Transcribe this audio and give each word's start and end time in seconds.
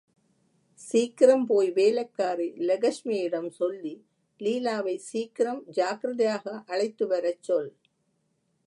சீக்கிரம்போய் 0.79 1.69
வேலைக்காரி 1.71 2.47
லெகஷ்மியிடம் 2.69 3.49
சொல்லி 3.49 3.93
லீலாவை 4.39 4.95
சீக்கிரம் 5.09 5.63
ஜாக்கிரதையாக 5.69 6.63
அழைத்துவரச் 6.67 7.43
சொல். 7.43 7.71